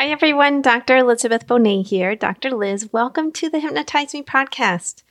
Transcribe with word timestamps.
Hi, 0.00 0.08
everyone. 0.08 0.62
Dr. 0.62 0.96
Elizabeth 0.96 1.46
Bonet 1.46 1.88
here. 1.88 2.16
Dr. 2.16 2.52
Liz, 2.52 2.90
welcome 2.90 3.30
to 3.32 3.50
the 3.50 3.60
Hypnotize 3.60 4.14
Me 4.14 4.22
podcast. 4.22 5.02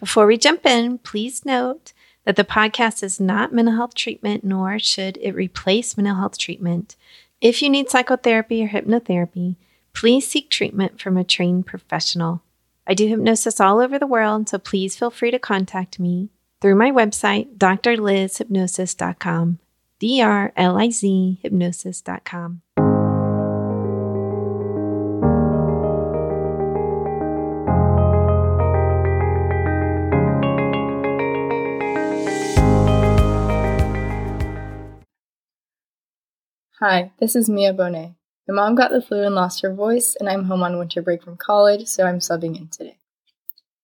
Before 0.00 0.24
we 0.24 0.38
jump 0.38 0.64
in, 0.64 0.96
please 0.96 1.44
note 1.44 1.92
that 2.24 2.36
the 2.36 2.42
podcast 2.42 3.02
is 3.02 3.20
not 3.20 3.52
mental 3.52 3.74
health 3.74 3.94
treatment, 3.94 4.42
nor 4.42 4.78
should 4.78 5.18
it 5.18 5.34
replace 5.34 5.98
mental 5.98 6.14
health 6.14 6.38
treatment. 6.38 6.96
If 7.42 7.60
you 7.60 7.68
need 7.68 7.90
psychotherapy 7.90 8.64
or 8.64 8.68
hypnotherapy, 8.68 9.56
please 9.92 10.26
seek 10.26 10.48
treatment 10.48 11.02
from 11.02 11.18
a 11.18 11.24
trained 11.24 11.66
professional. 11.66 12.40
I 12.86 12.94
do 12.94 13.06
hypnosis 13.06 13.60
all 13.60 13.78
over 13.78 13.98
the 13.98 14.06
world, 14.06 14.48
so 14.48 14.56
please 14.56 14.96
feel 14.96 15.10
free 15.10 15.32
to 15.32 15.38
contact 15.38 16.00
me 16.00 16.30
through 16.62 16.76
my 16.76 16.90
website, 16.90 17.58
drlizhypnosis.com. 17.58 19.58
D 19.98 20.22
R 20.22 20.50
L 20.56 20.78
I 20.78 20.88
Z 20.88 21.40
hypnosis.com. 21.42 22.62
Hi, 36.86 37.12
this 37.18 37.34
is 37.34 37.48
Mia 37.48 37.72
Bonet. 37.72 38.14
My 38.46 38.54
mom 38.54 38.74
got 38.74 38.90
the 38.90 39.00
flu 39.00 39.22
and 39.22 39.34
lost 39.34 39.62
her 39.62 39.72
voice, 39.72 40.18
and 40.20 40.28
I'm 40.28 40.44
home 40.44 40.62
on 40.62 40.78
winter 40.78 41.00
break 41.00 41.22
from 41.22 41.38
college, 41.38 41.86
so 41.86 42.04
I'm 42.04 42.18
subbing 42.18 42.58
in 42.58 42.68
today. 42.68 42.98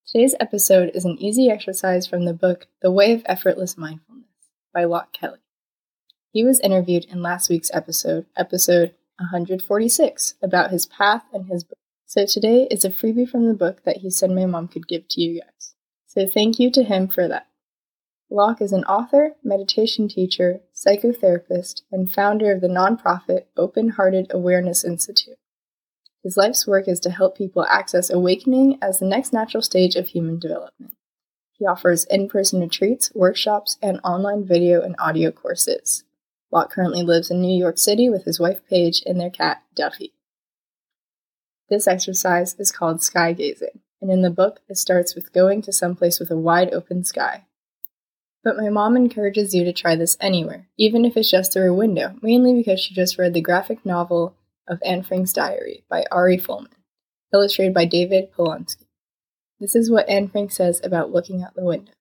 Today's 0.07 0.35
episode 0.39 0.91
is 0.93 1.07
an 1.07 1.17
easy 1.19 1.49
exercise 1.49 2.07
from 2.07 2.27
the 2.27 2.35
book 2.35 2.67
The 2.83 2.91
Way 2.91 3.15
of 3.15 3.23
Effortless 3.25 3.79
Mindfulness 3.79 4.27
by 4.75 4.85
Loch 4.85 5.15
Kelly. 5.15 5.39
He 6.31 6.45
was 6.45 6.61
interviewed 6.61 7.07
in 7.07 7.23
last 7.23 7.49
week's 7.49 7.71
episode, 7.73 8.27
episode 8.37 8.93
146, 9.17 10.35
about 10.43 10.71
his 10.71 10.85
path 10.85 11.25
and 11.33 11.47
his 11.47 11.65
book. 11.65 11.79
So 12.05 12.27
today 12.27 12.69
is 12.71 12.85
a 12.85 12.91
freebie 12.91 13.27
from 13.27 13.47
the 13.47 13.55
book 13.55 13.85
that 13.85 13.97
he 13.97 14.11
said 14.11 14.31
my 14.31 14.45
mom 14.45 14.69
could 14.69 14.87
give 14.87 15.09
to 15.09 15.23
you 15.23 15.41
guys. 15.41 15.75
So 16.07 16.27
thank 16.27 16.59
you 16.59 16.71
to 16.73 16.85
him 16.85 17.09
for 17.09 17.27
that. 17.29 17.47
Loch 18.33 18.63
is 18.63 18.73
an 18.73 18.85
author, 18.85 19.35
meditation 19.43 20.07
teacher, 20.07 20.61
psychotherapist, 20.73 21.83
and 21.91 22.13
founder 22.13 22.53
of 22.53 22.61
the 22.61 22.69
nonprofit 22.69 23.47
Open 23.57 23.91
Hearted 23.91 24.29
Awareness 24.31 24.85
Institute. 24.85 25.35
His 26.23 26.37
life's 26.37 26.65
work 26.65 26.87
is 26.87 27.01
to 27.01 27.11
help 27.11 27.37
people 27.37 27.65
access 27.65 28.09
awakening 28.09 28.79
as 28.81 29.01
the 29.01 29.07
next 29.07 29.33
natural 29.33 29.63
stage 29.63 29.97
of 29.97 30.07
human 30.07 30.39
development. 30.39 30.95
He 31.51 31.67
offers 31.67 32.05
in 32.05 32.29
person 32.29 32.61
retreats, 32.61 33.11
workshops, 33.17 33.77
and 33.83 33.99
online 34.05 34.47
video 34.47 34.81
and 34.81 34.95
audio 35.01 35.33
courses. 35.33 36.05
Loch 36.53 36.71
currently 36.71 37.03
lives 37.03 37.33
in 37.33 37.41
New 37.41 37.59
York 37.59 37.79
City 37.79 38.09
with 38.09 38.27
his 38.27 38.39
wife 38.39 38.61
Paige 38.69 39.03
and 39.07 39.21
their 39.21 39.31
cat 39.31 39.65
Duffy. 39.75 40.13
This 41.69 41.89
exercise 41.89 42.55
is 42.61 42.71
called 42.71 43.03
sky 43.03 43.33
gazing, 43.33 43.81
and 44.01 44.09
in 44.09 44.23
the 44.23 44.31
book, 44.31 44.61
it 44.69 44.77
starts 44.77 45.17
with 45.17 45.33
going 45.33 45.63
to 45.63 45.73
some 45.73 45.97
place 45.97 46.21
with 46.21 46.31
a 46.31 46.37
wide 46.37 46.73
open 46.73 47.03
sky. 47.03 47.47
But 48.43 48.57
my 48.57 48.71
mom 48.71 48.97
encourages 48.97 49.55
you 49.55 49.65
to 49.65 49.73
try 49.73 49.97
this 49.97 50.17
anywhere, 50.21 50.67
even 50.79 51.05
if 51.05 51.17
it's 51.17 51.31
just 51.31 51.53
through 51.53 51.71
a 51.71 51.77
window, 51.77 52.17
mainly 52.23 52.55
because 52.55 52.81
she 52.81 52.95
just 52.95 53.19
read 53.19 53.35
the 53.35 53.43
graphic 53.43 53.85
novel 53.85 54.35
of 54.67 54.81
Anne 54.85 55.03
Frank's 55.03 55.33
Diary 55.33 55.85
by 55.91 56.05
Ari 56.11 56.39
Folman, 56.39 56.73
illustrated 57.35 57.75
by 57.75 57.85
David 57.85 58.33
Polonsky. 58.33 58.87
This 59.59 59.75
is 59.75 59.91
what 59.91 60.09
Anne 60.09 60.29
Frank 60.29 60.53
says 60.53 60.81
about 60.83 61.13
looking 61.13 61.43
out 61.43 61.55
the 61.55 61.65
window. 61.65 61.93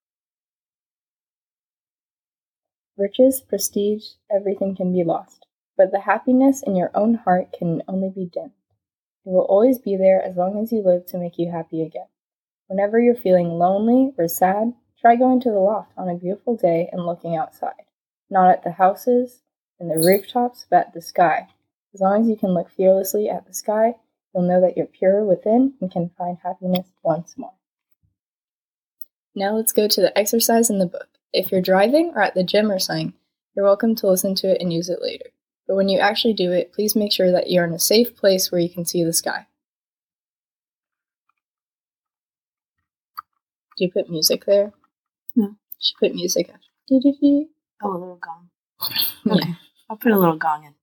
Riches, 2.98 3.42
prestige, 3.42 4.06
everything 4.31 4.76
can 4.76 4.94
be 4.94 5.03
lost, 5.03 5.46
but 5.78 5.92
the 5.92 6.02
happiness 6.02 6.64
in 6.66 6.76
your 6.76 6.92
own 6.94 7.16
heart 7.16 7.53
can 7.58 7.81
only 7.88 8.09
be 8.09 8.30
dimmed. 8.31 8.52
It 9.26 9.31
will 9.31 9.46
always 9.46 9.78
be 9.78 9.98
there 9.98 10.22
as 10.22 10.38
long 10.38 10.58
as 10.62 10.72
you 10.72 10.81
live 10.81 11.06
to 11.08 11.18
make 11.18 11.38
you 11.38 11.52
happy 11.52 11.81
again. 11.81 12.08
Whenever 12.68 13.00
you're 13.00 13.16
feeling 13.16 13.50
lonely 13.50 14.14
or 14.18 14.28
sad, 14.28 14.74
Try 15.02 15.16
going 15.16 15.39
to 15.42 15.52
the 15.52 15.59
loft 15.59 15.92
on 15.97 16.09
a 16.09 16.16
beautiful 16.16 16.57
day 16.57 16.90
and 16.91 17.06
looking 17.06 17.35
outside, 17.35 17.85
not 18.29 18.50
at 18.50 18.63
the 18.63 18.72
houses 18.72 19.41
and 19.79 19.90
the 19.90 19.96
rooftops, 19.96 20.66
but 20.69 20.88
at 20.88 20.94
the 20.94 21.01
sky. 21.01 21.47
As 21.94 22.01
long 22.01 22.22
as 22.22 22.28
you 22.28 22.35
can 22.35 22.53
look 22.53 22.69
fearlessly 22.69 23.29
at 23.29 23.47
the 23.47 23.53
sky, 23.53 23.96
you'll 24.34 24.44
know 24.44 24.59
that 24.59 24.75
you're 24.75 24.85
pure 24.85 25.24
within 25.24 25.74
and 25.79 25.90
can 25.90 26.12
find 26.18 26.38
happiness 26.44 26.88
once 27.01 27.38
more. 27.38 27.53
Now 29.34 29.56
let's 29.56 29.72
go 29.72 29.88
to 29.88 30.01
the 30.01 30.18
exercise 30.18 30.69
in 30.69 30.79
the 30.79 30.85
book. 30.85 31.07
If 31.31 31.50
you're 31.50 31.62
driving 31.62 32.12
or 32.13 32.22
at 32.22 32.35
the 32.35 32.44
gym 32.44 32.69
or 32.69 32.79
something, 32.79 33.13
you're 33.56 33.66
welcome 33.66 33.95
to 33.95 34.07
listen 34.07 34.35
to 34.35 34.51
it 34.51 34.62
and 34.62 34.74
use 34.74 34.90
it 34.90 35.01
later. 35.01 35.28
But 35.66 35.75
when 35.75 35.88
you 35.88 36.00
actually 36.00 36.34
do 36.34 36.51
it, 36.51 36.74
please 36.74 36.95
make 36.95 37.13
sure 37.13 37.31
that 37.31 37.50
you're 37.50 37.66
in 37.66 37.74
a 37.74 37.79
safe 37.79 38.18
place 38.18 38.51
where 38.51 38.59
you 38.59 38.69
can 38.69 38.85
see 38.85 39.03
the 39.03 39.13
sky. 39.13 39.47
Do 43.78 43.85
you 43.85 43.91
put 43.91 44.09
music 44.09 44.44
there? 44.45 44.74
No. 45.39 45.55
She 45.79 45.94
put 45.97 46.13
music 46.13 46.50
after. 46.50 46.67
Oh, 47.81 47.91
a 47.91 47.97
little 47.97 48.19
gong. 48.22 48.50
Okay. 49.25 49.55
I'll 49.89 49.95
put 49.95 50.11
a 50.11 50.19
little 50.19 50.35
gong 50.35 50.66
in. 50.66 50.73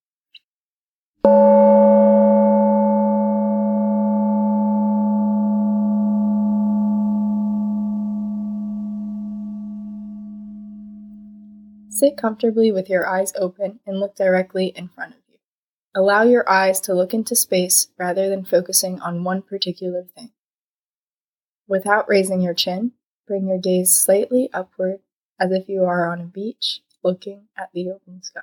Sit 11.90 12.16
comfortably 12.16 12.72
with 12.72 12.88
your 12.88 13.06
eyes 13.06 13.32
open 13.36 13.80
and 13.86 14.00
look 14.00 14.16
directly 14.16 14.68
in 14.68 14.88
front 14.88 15.12
of 15.12 15.20
you. 15.28 15.38
Allow 15.94 16.22
your 16.22 16.48
eyes 16.48 16.80
to 16.82 16.94
look 16.94 17.12
into 17.12 17.36
space 17.36 17.88
rather 17.98 18.30
than 18.30 18.44
focusing 18.44 19.00
on 19.00 19.22
one 19.24 19.42
particular 19.42 20.04
thing. 20.14 20.30
Without 21.68 22.08
raising 22.08 22.40
your 22.40 22.54
chin, 22.54 22.92
Bring 23.26 23.48
your 23.48 23.58
gaze 23.58 23.96
slightly 23.96 24.48
upward 24.52 25.00
as 25.40 25.52
if 25.52 25.68
you 25.68 25.84
are 25.84 26.10
on 26.10 26.20
a 26.20 26.24
beach 26.24 26.80
looking 27.02 27.48
at 27.56 27.70
the 27.72 27.90
open 27.90 28.22
sky. 28.22 28.40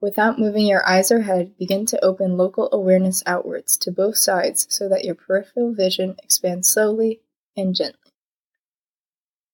Without 0.00 0.38
moving 0.38 0.66
your 0.66 0.86
eyes 0.86 1.10
or 1.10 1.22
head, 1.22 1.56
begin 1.56 1.86
to 1.86 2.04
open 2.04 2.36
local 2.36 2.68
awareness 2.72 3.22
outwards 3.24 3.76
to 3.78 3.90
both 3.90 4.18
sides 4.18 4.66
so 4.68 4.88
that 4.88 5.04
your 5.04 5.14
peripheral 5.14 5.72
vision 5.72 6.16
expands 6.22 6.68
slowly 6.68 7.20
and 7.56 7.74
gently. 7.74 8.12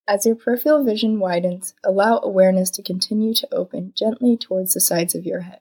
As 0.09 0.27
your 0.27 0.35
peripheral 0.35 0.83
vision 0.83 1.21
widens, 1.21 1.75
allow 1.85 2.19
awareness 2.21 2.69
to 2.71 2.83
continue 2.83 3.33
to 3.35 3.55
open 3.55 3.93
gently 3.95 4.37
towards 4.37 4.75
the 4.75 4.81
sides 4.81 5.15
of 5.15 5.25
your 5.25 5.43
head. 5.43 5.61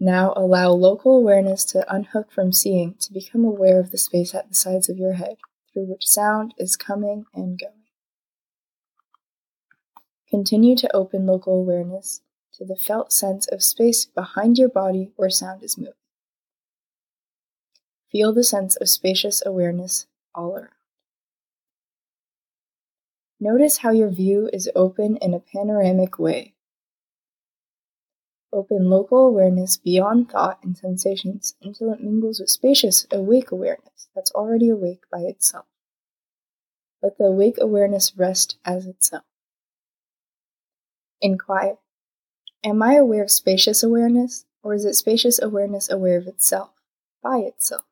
Now 0.00 0.32
allow 0.36 0.70
local 0.70 1.16
awareness 1.16 1.64
to 1.66 1.92
unhook 1.92 2.30
from 2.30 2.52
seeing 2.52 2.94
to 3.00 3.12
become 3.12 3.44
aware 3.44 3.80
of 3.80 3.90
the 3.90 3.98
space 3.98 4.34
at 4.34 4.48
the 4.48 4.54
sides 4.54 4.88
of 4.88 4.96
your 4.96 5.14
head 5.14 5.38
through 5.72 5.86
which 5.86 6.06
sound 6.06 6.54
is 6.56 6.76
coming 6.76 7.24
and 7.34 7.58
going. 7.58 7.72
Continue 10.30 10.76
to 10.76 10.94
open 10.94 11.26
local 11.26 11.54
awareness 11.54 12.20
to 12.54 12.64
the 12.64 12.76
felt 12.76 13.12
sense 13.12 13.48
of 13.48 13.62
space 13.62 14.04
behind 14.04 14.58
your 14.58 14.68
body 14.68 15.10
where 15.16 15.30
sound 15.30 15.62
is 15.64 15.76
moving. 15.76 15.94
Feel 18.12 18.32
the 18.32 18.44
sense 18.44 18.76
of 18.76 18.88
spacious 18.88 19.42
awareness 19.44 20.06
all 20.34 20.54
around. 20.54 20.68
Notice 23.40 23.78
how 23.78 23.90
your 23.90 24.10
view 24.10 24.48
is 24.52 24.70
open 24.74 25.16
in 25.16 25.34
a 25.34 25.40
panoramic 25.40 26.18
way 26.18 26.54
Open 28.52 28.88
local 28.88 29.26
awareness 29.26 29.76
beyond 29.76 30.30
thought 30.30 30.58
and 30.62 30.76
sensations 30.76 31.54
until 31.60 31.92
it 31.92 32.00
mingles 32.00 32.40
with 32.40 32.48
spacious, 32.48 33.06
awake 33.12 33.50
awareness 33.50 34.08
that's 34.14 34.30
already 34.32 34.70
awake 34.70 35.02
by 35.12 35.20
itself. 35.20 35.66
Let 37.02 37.18
the 37.18 37.24
awake 37.24 37.56
awareness 37.60 38.16
rest 38.16 38.58
as 38.64 38.86
itself. 38.86 39.24
Inquire 41.20 41.76
Am 42.64 42.82
I 42.82 42.94
aware 42.94 43.22
of 43.22 43.30
spacious 43.30 43.82
awareness, 43.82 44.44
or 44.62 44.74
is 44.74 44.84
it 44.84 44.94
spacious 44.94 45.40
awareness 45.40 45.90
aware 45.90 46.16
of 46.16 46.26
itself, 46.26 46.70
by 47.22 47.38
itself? 47.38 47.84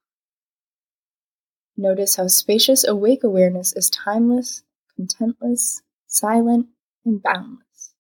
Notice 1.77 2.17
how 2.17 2.27
spacious 2.27 2.87
awake 2.87 3.23
awareness 3.23 3.75
is 3.75 3.91
timeless, 3.91 4.65
contentless, 4.99 5.83
silent, 6.07 6.69
and 7.05 7.23
boundless. 7.23 7.93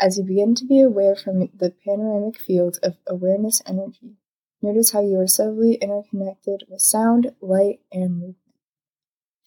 As 0.00 0.16
you 0.16 0.22
begin 0.22 0.54
to 0.54 0.64
be 0.64 0.80
aware 0.80 1.16
from 1.16 1.48
the 1.52 1.74
panoramic 1.84 2.38
field 2.38 2.78
of 2.84 2.98
awareness 3.08 3.60
energy, 3.66 4.16
notice 4.62 4.92
how 4.92 5.00
you 5.00 5.18
are 5.18 5.26
subtly 5.26 5.74
interconnected 5.74 6.64
with 6.68 6.80
sound, 6.80 7.32
light, 7.40 7.80
and 7.90 8.12
movement. 8.12 8.36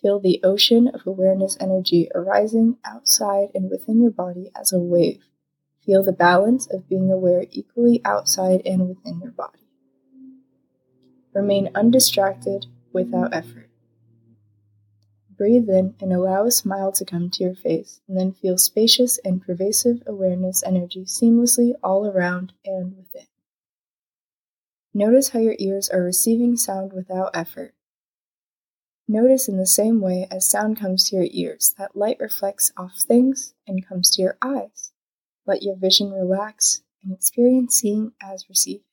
Feel 0.02 0.20
the 0.20 0.42
ocean 0.44 0.90
of 0.90 1.08
awareness 1.08 1.56
energy 1.62 2.10
arising 2.14 2.78
outside 2.84 3.50
and 3.56 3.70
within 3.70 4.02
your 4.02 4.12
body 4.12 4.52
as 4.54 4.74
a 4.74 4.80
wave. 4.80 5.24
Feel 5.86 6.04
the 6.04 6.12
balance 6.12 6.68
of 6.68 6.90
being 6.90 7.10
aware 7.10 7.46
equally 7.52 8.02
outside 8.04 8.62
and 8.66 8.90
within 8.90 9.22
your 9.22 9.32
body. 9.32 9.70
Remain 11.34 11.70
undistracted 11.74 12.66
without 12.92 13.34
effort. 13.34 13.71
Breathe 15.42 15.72
in 15.72 15.96
and 16.00 16.14
allow 16.14 16.46
a 16.46 16.52
smile 16.52 16.92
to 16.92 17.04
come 17.04 17.32
to 17.32 17.44
your 17.44 17.56
face, 17.56 18.00
and 18.08 18.16
then 18.16 18.32
feel 18.32 18.60
spacious 18.60 19.18
and 19.26 19.42
pervasive 19.42 20.04
awareness 20.06 20.62
energy 20.62 21.04
seamlessly 21.06 21.74
all 21.84 22.06
around 22.06 22.54
and 22.64 22.96
within. 22.96 23.26
Notice 24.94 25.30
how 25.30 25.40
your 25.40 25.56
ears 25.58 25.90
are 25.90 26.04
receiving 26.04 26.58
sound 26.58 26.94
without 26.94 27.32
effort. 27.34 27.74
Notice 29.08 29.48
in 29.48 29.58
the 29.58 29.66
same 29.66 30.00
way 30.00 30.28
as 30.30 30.48
sound 30.48 30.80
comes 30.80 31.10
to 31.10 31.16
your 31.16 31.28
ears, 31.32 31.74
that 31.76 31.96
light 31.96 32.18
reflects 32.20 32.72
off 32.78 33.00
things 33.00 33.56
and 33.66 33.84
comes 33.84 34.12
to 34.12 34.22
your 34.22 34.38
eyes. 34.44 34.92
Let 35.48 35.64
your 35.64 35.76
vision 35.76 36.12
relax 36.12 36.84
and 37.04 37.12
experience 37.12 37.80
seeing 37.80 38.12
as 38.22 38.46
receiving. 38.48 38.86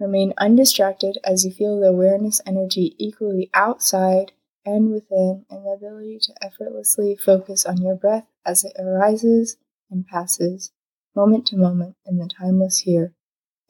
Remain 0.00 0.32
undistracted 0.38 1.18
as 1.22 1.44
you 1.44 1.50
feel 1.52 1.78
the 1.78 1.88
awareness 1.88 2.40
energy 2.46 2.94
equally 2.96 3.50
outside 3.52 4.32
and 4.68 4.90
within, 4.90 5.46
and 5.50 5.64
the 5.64 5.70
ability 5.70 6.18
to 6.20 6.34
effortlessly 6.42 7.16
focus 7.16 7.64
on 7.64 7.80
your 7.80 7.96
breath 7.96 8.26
as 8.44 8.64
it 8.64 8.72
arises 8.78 9.56
and 9.90 10.06
passes, 10.06 10.72
moment 11.16 11.46
to 11.46 11.56
moment, 11.56 11.96
in 12.06 12.18
the 12.18 12.28
timeless 12.28 12.80
here 12.80 13.14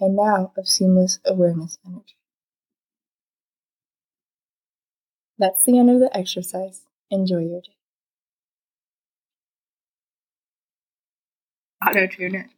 and 0.00 0.16
now 0.16 0.52
of 0.56 0.68
seamless 0.68 1.18
awareness 1.24 1.78
energy. 1.86 2.16
That's 5.38 5.64
the 5.64 5.78
end 5.78 5.90
of 5.90 6.00
the 6.00 6.16
exercise. 6.16 6.82
Enjoy 7.10 7.38
your 7.38 7.60
day. 7.60 7.76
Auto 11.86 12.06
tuner. 12.08 12.50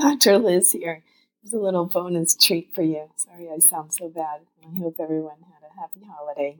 Dr. 0.00 0.38
Liz 0.38 0.72
here. 0.72 1.02
There's 1.42 1.52
a 1.52 1.58
little 1.58 1.84
bonus 1.84 2.34
treat 2.34 2.74
for 2.74 2.82
you. 2.82 3.10
Sorry 3.16 3.48
I 3.54 3.58
sound 3.58 3.92
so 3.92 4.08
bad. 4.08 4.40
I 4.64 4.78
hope 4.78 4.96
everyone 4.98 5.36
had 5.42 5.59
a 5.59 5.59
happy 5.80 6.00
holiday. 6.06 6.58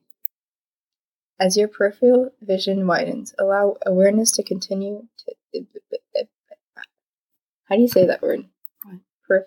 As 1.38 1.56
your 1.56 1.68
peripheral 1.68 2.30
vision 2.40 2.86
widens, 2.86 3.34
allow 3.38 3.76
awareness 3.86 4.30
to 4.32 4.42
continue 4.42 5.06
to. 5.18 6.26
How 7.68 7.76
do 7.76 7.82
you 7.82 7.88
say 7.88 8.06
that 8.06 8.20
word? 8.20 8.46
What? 8.82 8.96
Perif- 9.30 9.44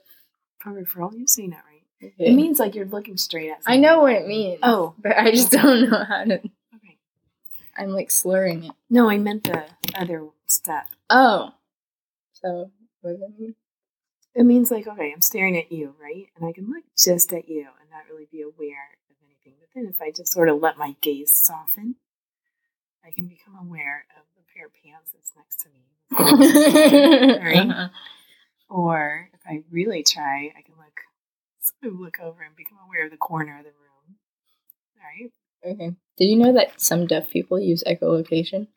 Peripheral? 0.59 1.11
You're 1.13 1.27
saying 1.27 1.49
that 1.49 1.63
right. 1.69 2.11
okay. 2.13 2.29
It 2.31 2.33
means 2.33 2.57
like 2.57 2.73
you're 2.73 2.85
looking 2.85 3.17
straight 3.17 3.49
at 3.49 3.59
I 3.67 3.77
know 3.77 3.99
what 3.99 4.13
it 4.13 4.27
means. 4.27 4.59
Oh. 4.63 4.95
But 4.97 5.17
I 5.17 5.31
just 5.31 5.51
don't 5.51 5.89
know 5.89 6.03
how 6.03 6.23
to. 6.23 6.35
Okay. 6.35 6.97
I'm 7.77 7.89
like 7.89 8.09
slurring 8.09 8.63
it. 8.65 8.71
No, 8.89 9.09
I 9.09 9.17
meant 9.17 9.43
the 9.43 9.65
other 9.93 10.29
step. 10.47 10.85
Oh. 11.09 11.51
So, 12.31 12.71
what 13.01 13.11
does 13.11 13.19
that 13.19 13.37
mean? 13.37 13.55
It 14.35 14.43
means 14.43 14.71
like, 14.71 14.87
okay, 14.87 15.11
I'm 15.13 15.21
staring 15.21 15.57
at 15.57 15.71
you, 15.71 15.93
right? 16.01 16.27
And 16.35 16.47
I 16.47 16.53
can 16.53 16.67
look 16.69 16.83
just 16.97 17.33
at 17.33 17.47
you 17.47 17.67
and 17.79 17.89
not 17.91 18.03
really 18.09 18.27
be 18.31 18.41
aware 18.41 18.97
anything. 19.45 19.59
But 19.59 19.69
then 19.75 19.87
if 19.87 20.01
I 20.01 20.11
just 20.11 20.31
sort 20.31 20.49
of 20.49 20.61
let 20.61 20.77
my 20.77 20.95
gaze 21.01 21.35
soften, 21.35 21.95
I 23.05 23.11
can 23.11 23.27
become 23.27 23.55
aware 23.59 24.05
of 24.17 24.23
the 24.35 24.43
pair 24.53 24.67
of 24.67 24.71
pants 24.83 25.11
that's 25.13 25.33
next 25.35 25.59
to 25.61 25.69
me. 25.69 25.79
Right? 27.43 27.89
Or 28.69 29.29
if 29.33 29.39
I 29.45 29.63
really 29.71 30.03
try, 30.03 30.51
I 30.57 30.61
can 30.61 30.75
look 30.77 31.01
sort 31.61 31.93
of 31.93 31.99
look 31.99 32.19
over 32.19 32.41
and 32.41 32.55
become 32.55 32.77
aware 32.85 33.05
of 33.05 33.11
the 33.11 33.17
corner 33.17 33.57
of 33.59 33.65
the 33.65 33.71
room. 33.71 34.17
Right? 34.97 35.31
Okay. 35.65 35.95
Did 36.17 36.25
you 36.25 36.35
know 36.37 36.53
that 36.53 36.81
some 36.81 37.07
deaf 37.07 37.29
people 37.29 37.59
use 37.59 37.83
echolocation? 37.85 38.67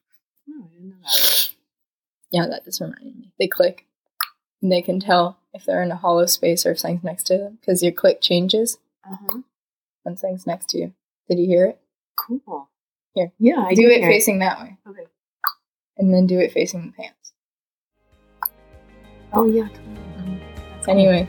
Oh, 0.49 0.69
I 0.71 0.75
didn't 0.75 0.91
know 0.91 0.97
that. 1.03 1.51
Yeah, 2.31 2.47
that 2.49 2.65
just 2.65 2.81
reminded 2.81 3.17
me. 3.17 3.33
They 3.39 3.47
click, 3.49 3.87
and 4.61 4.71
they 4.71 4.83
can 4.83 5.01
tell 5.01 5.39
if 5.55 5.65
they're 5.65 5.83
in 5.83 5.93
a 5.93 5.97
hollow 5.97 6.27
space 6.27 6.67
or 6.67 6.73
if 6.73 6.79
something's 6.79 7.05
next 7.05 7.25
to 7.25 7.39
them 7.39 7.59
because 7.61 7.83
your 7.83 7.93
click 7.93 8.21
changes 8.21 8.79
Uh-huh. 9.05 9.41
When 10.07 10.17
something's 10.17 10.47
next 10.47 10.69
to 10.69 10.79
you. 10.79 10.95
Did 11.29 11.41
you 11.41 11.47
here 11.47 11.67
it? 11.67 11.81
Cool. 12.15 12.71
Here. 13.15 13.33
Yeah, 13.41 13.65
I 13.67 13.75
do 13.75 13.89
it 13.89 13.99
hear 13.99 14.09
facing 14.09 14.39
that 14.39 14.61
way, 14.61 14.77
Okay. 14.89 15.03
and 15.99 16.15
then 16.15 16.29
do 16.29 16.39
it 16.39 16.53
facing 16.53 16.87
the 16.87 16.93
pants. 16.93 17.33
Oh 19.33 19.47
yeah. 19.47 19.67
totally. 19.67 20.41
That's 20.77 20.87
cool. 20.87 20.95
Anyway, 20.95 21.29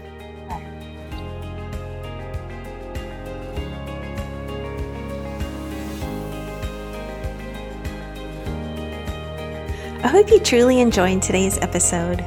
I 10.04 10.08
hope 10.08 10.30
you 10.30 10.40
truly 10.40 10.82
enjoyed 10.82 11.24
today's 11.24 11.58
episode. 11.58 12.24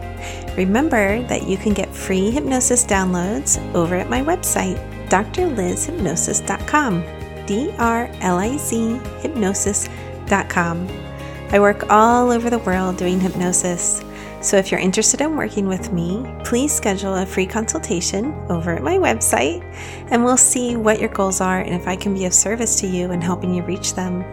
Remember 0.57 1.23
that 1.29 1.45
you 1.45 1.57
can 1.57 1.75
get 1.75 1.95
free 1.95 2.33
hypnosis 2.33 2.85
downloads 2.85 3.57
over 3.73 3.95
at 3.95 4.11
my 4.11 4.21
website, 4.21 4.79
drlizhypnosis.com. 5.11 7.05
D 7.47 7.75
R 7.79 8.09
L 8.21 8.39
I 8.39 8.57
Z 8.57 9.01
hypnosis.com. 9.21 10.89
I 11.53 11.59
work 11.59 11.91
all 11.91 12.31
over 12.31 12.49
the 12.49 12.61
world 12.61 12.97
doing 12.97 13.19
hypnosis. 13.19 14.05
So 14.41 14.57
if 14.57 14.71
you're 14.71 14.81
interested 14.81 15.21
in 15.21 15.37
working 15.37 15.67
with 15.67 15.93
me, 15.93 16.25
please 16.45 16.73
schedule 16.73 17.15
a 17.17 17.27
free 17.27 17.47
consultation 17.47 18.33
over 18.49 18.75
at 18.75 18.83
my 18.83 18.97
website 18.97 19.63
and 20.11 20.25
we'll 20.25 20.37
see 20.37 20.77
what 20.77 20.99
your 20.99 21.11
goals 21.11 21.41
are 21.41 21.61
and 21.61 21.75
if 21.75 21.87
I 21.87 21.97
can 21.97 22.15
be 22.15 22.25
of 22.25 22.33
service 22.33 22.81
to 22.81 22.87
you 22.87 23.11
in 23.11 23.21
helping 23.21 23.53
you 23.53 23.63
reach 23.65 23.95
them. 23.95 24.25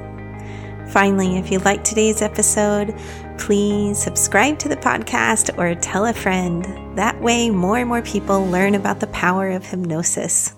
Finally, 0.88 1.38
if 1.38 1.52
you 1.52 1.60
liked 1.60 1.86
today's 1.86 2.22
episode, 2.22 2.96
please 3.38 3.98
subscribe 3.98 4.58
to 4.60 4.70
the 4.70 4.78
podcast 4.78 5.58
or 5.58 5.76
tell 5.76 6.06
a 6.06 6.14
friend. 6.14 6.66
That 6.98 7.20
way, 7.22 7.50
more 7.50 7.78
and 7.78 7.90
more 7.90 8.02
people 8.02 8.46
learn 8.46 8.76
about 8.76 9.02
the 9.02 9.08
power 9.08 9.50
of 9.50 9.66
hypnosis. 9.66 10.57